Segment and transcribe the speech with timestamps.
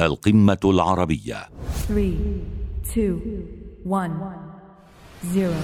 [0.00, 1.48] القمة العربية.
[1.88, 2.14] 3
[2.92, 3.20] 2
[3.86, 4.10] 1
[5.34, 5.54] 0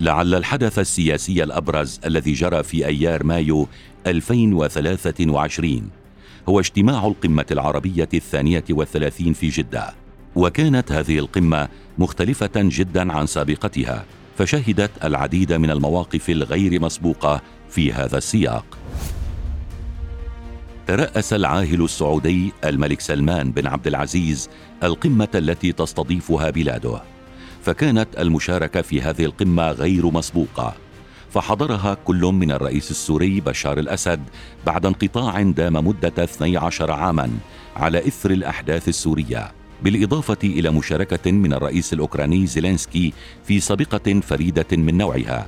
[0.00, 3.68] لعل الحدث السياسي الأبرز الذي جرى في أيار مايو
[4.06, 5.90] 2023
[6.48, 9.94] هو اجتماع القمة العربية الثانية والثلاثين في جدة.
[10.36, 11.68] وكانت هذه القمة
[11.98, 14.04] مختلفة جدا عن سابقتها
[14.38, 18.79] فشهدت العديد من المواقف الغير مسبوقة في هذا السياق.
[20.90, 24.48] ترأس العاهل السعودي الملك سلمان بن عبد العزيز
[24.82, 27.02] القمة التي تستضيفها بلاده.
[27.62, 30.74] فكانت المشاركة في هذه القمة غير مسبوقة.
[31.30, 34.20] فحضرها كل من الرئيس السوري بشار الأسد
[34.66, 37.30] بعد انقطاع دام مدة 12 عاما
[37.76, 39.52] على إثر الأحداث السورية
[39.82, 43.12] بالإضافة إلى مشاركة من الرئيس الأوكراني زيلينسكي
[43.44, 45.46] في سابقة فريدة من نوعها.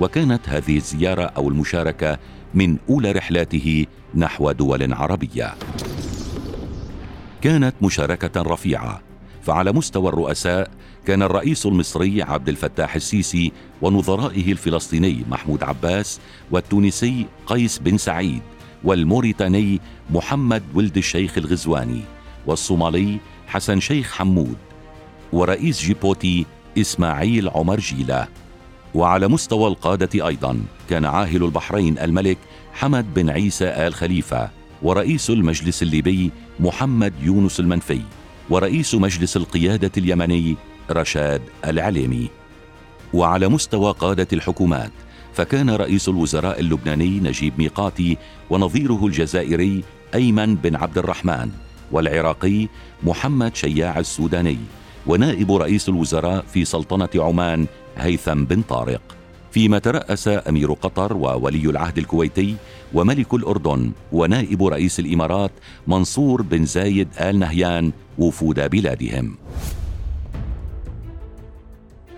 [0.00, 2.18] وكانت هذه الزيارة أو المشاركة
[2.54, 5.54] من أولى رحلاته نحو دول عربية.
[7.42, 9.00] كانت مشاركة رفيعة
[9.42, 10.70] فعلى مستوى الرؤساء
[11.06, 18.42] كان الرئيس المصري عبد الفتاح السيسي ونظرائه الفلسطيني محمود عباس والتونسي قيس بن سعيد
[18.84, 22.00] والموريتاني محمد ولد الشيخ الغزواني
[22.46, 24.56] والصومالي حسن شيخ حمود
[25.32, 26.46] ورئيس جيبوتي
[26.78, 28.28] إسماعيل عمر جيلة.
[28.94, 32.38] وعلى مستوى القادة أيضا كان عاهل البحرين الملك
[32.72, 34.50] حمد بن عيسى آل خليفة
[34.82, 38.00] ورئيس المجلس الليبي محمد يونس المنفي
[38.50, 40.56] ورئيس مجلس القيادة اليمني
[40.90, 42.28] رشاد العليمي.
[43.14, 44.92] وعلى مستوى قادة الحكومات
[45.32, 48.16] فكان رئيس الوزراء اللبناني نجيب ميقاتي
[48.50, 49.84] ونظيره الجزائري
[50.14, 51.50] أيمن بن عبد الرحمن
[51.92, 52.68] والعراقي
[53.02, 54.58] محمد شياع السوداني
[55.06, 59.02] ونائب رئيس الوزراء في سلطنة عمان هيثم بن طارق
[59.50, 62.56] فيما ترأس أمير قطر وولي العهد الكويتي
[62.94, 65.50] وملك الأردن ونائب رئيس الإمارات
[65.86, 69.36] منصور بن زايد آل نهيان وفود بلادهم.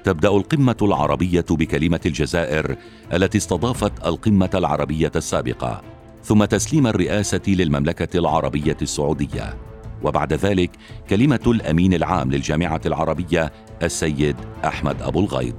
[0.04, 2.76] تبدأ القمة العربية بكلمة الجزائر
[3.12, 5.82] التي استضافت القمة العربية السابقة
[6.24, 9.56] ثم تسليم الرئاسة للمملكة العربية السعودية.
[10.02, 10.70] وبعد ذلك
[11.10, 15.54] كلمة الأمين العام للجامعة العربية السيد أحمد أبو الغيط.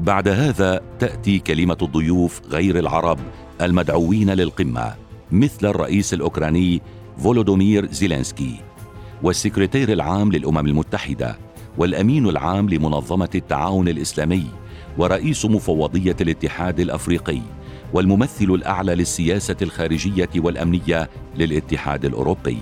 [0.00, 3.18] بعد هذا تأتي كلمة الضيوف غير العرب
[3.60, 4.94] المدعوين للقمة
[5.32, 6.82] مثل الرئيس الأوكراني
[7.18, 8.60] فولودومير زيلينسكي
[9.22, 11.36] والسكرتير العام للأمم المتحدة
[11.78, 14.46] والأمين العام لمنظمة التعاون الإسلامي
[14.98, 17.40] ورئيس مفوضية الاتحاد الأفريقي
[17.92, 22.58] والممثل الأعلى للسياسة الخارجية والأمنية للاتحاد الأوروبي.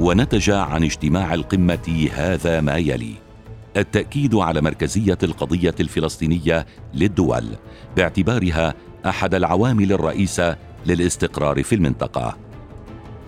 [0.00, 3.14] ونتج عن اجتماع القمة هذا ما يلي.
[3.76, 7.44] التأكيد على مركزية القضية الفلسطينية للدول
[7.96, 8.74] باعتبارها
[9.06, 10.56] أحد العوامل الرئيسة
[10.86, 12.36] للاستقرار في المنطقة.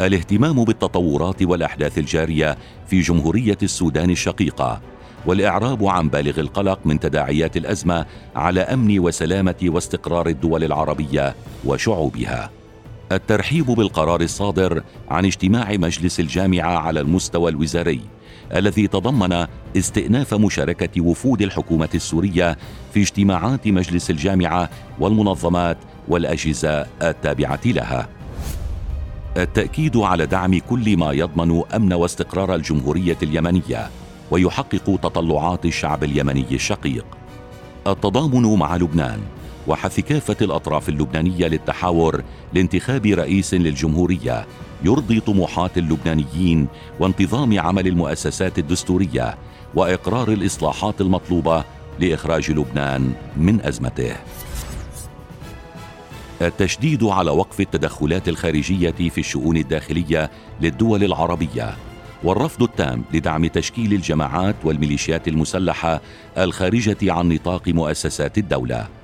[0.00, 4.80] الاهتمام بالتطورات والأحداث الجارية في جمهورية السودان الشقيقة
[5.26, 8.06] والإعراب عن بالغ القلق من تداعيات الأزمة
[8.36, 11.34] على أمن وسلامة واستقرار الدول العربية
[11.64, 12.50] وشعوبها.
[13.12, 18.00] الترحيب بالقرار الصادر عن اجتماع مجلس الجامعة على المستوى الوزاري
[18.54, 19.46] الذي تضمن
[19.76, 22.58] استئناف مشاركة وفود الحكومة السورية
[22.94, 25.78] في اجتماعات مجلس الجامعة والمنظمات
[26.08, 28.08] والأجهزة التابعة لها.
[29.36, 33.90] التأكيد على دعم كل ما يضمن أمن واستقرار الجمهورية اليمنية
[34.30, 37.06] ويحقق تطلعات الشعب اليمني الشقيق.
[37.86, 39.20] التضامن مع لبنان
[39.66, 42.22] وحث كافه الأطراف اللبنانية للتحاور
[42.52, 44.46] لانتخاب رئيس للجمهورية.
[44.84, 46.66] يرضي طموحات اللبنانيين
[47.00, 49.38] وانتظام عمل المؤسسات الدستورية
[49.74, 51.64] وإقرار الإصلاحات المطلوبة
[52.00, 54.16] لإخراج لبنان من أزمته.
[56.42, 61.76] التشديد على وقف التدخلات الخارجية في الشؤون الداخلية للدول العربية
[62.24, 66.00] والرفض التام لدعم تشكيل الجماعات والميليشيات المسلحة
[66.38, 68.95] الخارجة عن نطاق مؤسسات الدولة.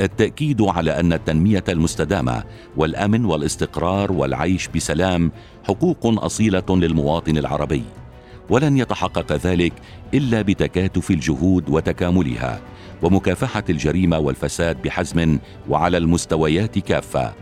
[0.00, 2.44] التأكيد على أن التنمية المستدامة
[2.76, 5.32] والأمن والاستقرار والعيش بسلام
[5.68, 7.82] حقوق أصيلة للمواطن العربي.
[8.50, 9.72] ولن يتحقق ذلك
[10.14, 12.60] إلا بتكاتف الجهود وتكاملها
[13.02, 15.38] ومكافحة الجريمة والفساد بحزم
[15.68, 17.32] وعلى المستويات كافة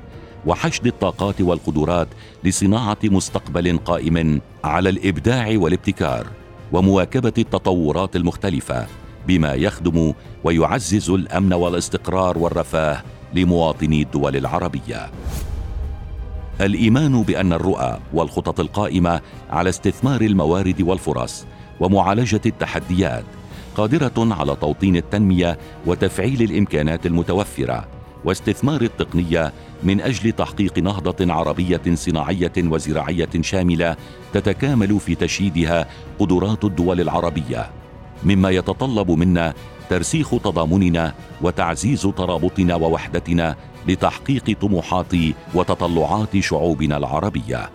[0.47, 2.09] وحشد الطاقات والقدرات
[2.44, 6.27] لصناعة مستقبل قائم على الإبداع والابتكار
[6.73, 8.87] ومواكبة التطورات المختلفة.
[9.26, 10.12] بما يخدم
[10.44, 13.03] ويعزز الأمن والاستقرار والرفاه
[13.35, 15.11] لمواطني الدول العربية.
[16.61, 19.20] الإيمان بأن الرؤى والخطط القائمة
[19.50, 21.47] على استثمار الموارد والفرص
[21.81, 23.25] ومعالجة التحديات
[23.76, 27.88] قادرة على توطين التنمية وتفعيل الإمكانات المتوفرة
[28.25, 33.97] واستثمار التقنية من أجل تحقيق نهضة عربية صناعية وزراعية شاملة
[34.32, 35.87] تتكامل في تشييدها
[36.19, 37.70] قدرات الدول العربية.
[38.25, 39.55] مما يتطلب منا
[39.91, 43.56] ترسيخ تضامننا وتعزيز ترابطنا ووحدتنا
[43.88, 45.12] لتحقيق طموحات
[45.55, 47.70] وتطلعات شعوبنا العربية.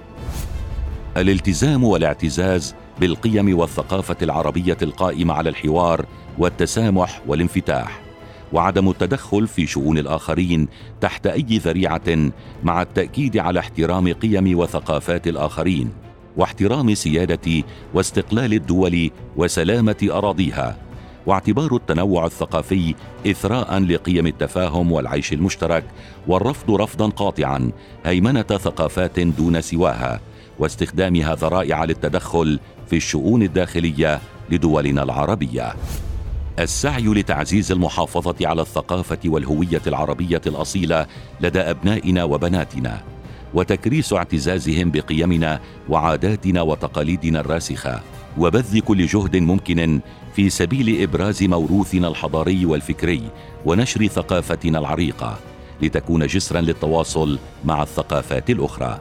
[1.17, 6.05] الالتزام والاعتزاز بالقيم والثقافة العربية القائمة على الحوار
[6.37, 8.01] والتسامح والانفتاح
[8.53, 10.67] وعدم التدخل في شؤون الآخرين
[11.01, 12.31] تحت أي ذريعة
[12.63, 16.02] مع التأكيد على احترام قيم وثقافات الآخرين.
[16.37, 17.63] واحترام سياده
[17.93, 20.77] واستقلال الدول وسلامة أراضيها.
[21.25, 22.95] واعتبار التنوع الثقافي
[23.27, 25.83] إثراء لقيم التفاهم والعيش المشترك
[26.27, 27.71] والرفض رفضا قاطعا
[28.05, 30.19] هيمنة ثقافات دون سواها
[30.59, 32.59] واستخدامها ذرائع للتدخل
[32.89, 34.19] في الشؤون الداخلية
[34.49, 35.75] لدولنا العربية.
[36.59, 41.05] السعي لتعزيز المحافظة على الثقافة والهوية العربية الأصيلة
[41.41, 43.12] لدى أبنائنا وبناتنا.
[43.53, 45.59] وتكريس اعتزازهم بقيمنا
[45.89, 48.01] وعاداتنا وتقاليدنا الراسخة
[48.37, 49.99] وبذل كل جهد ممكن
[50.35, 53.23] في سبيل إبراز موروثنا الحضاري والفكري
[53.65, 55.39] ونشر ثقافتنا العريقة
[55.81, 58.99] لتكون جسرا للتواصل مع الثقافات الأخرى.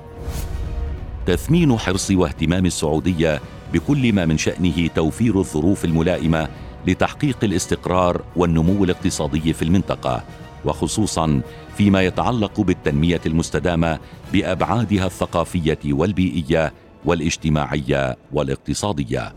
[1.27, 3.41] تثمين حرص واهتمام السعودية
[3.73, 6.49] بكل ما من شأنه توفير الظروف الملائمة
[6.87, 10.23] لتحقيق الاستقرار والنمو الاقتصادي في المنطقة.
[10.65, 11.41] وخصوصا
[11.77, 13.99] فيما يتعلق بالتنمية المستدامة
[14.33, 16.73] بأبعادها الثقافية والبيئية
[17.05, 19.33] والاجتماعية والاقتصادية.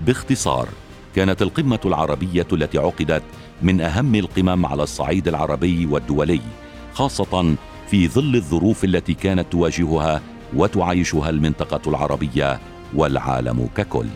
[0.00, 0.68] باختصار
[1.16, 3.22] كانت القمة العربية التي عقدت
[3.62, 6.40] من أهم القمم على الصعيد العربي والدولي
[6.94, 7.54] خاصة
[7.90, 10.20] في ظل الظروف التي كانت تواجهها
[10.56, 12.60] وتعيشها المنطقة العربية
[12.94, 14.06] والعالم ككل.